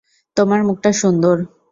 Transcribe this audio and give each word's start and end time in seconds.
তোমার 0.37 0.61
মুখটা 0.63 0.91
সুন্দর। 0.93 1.37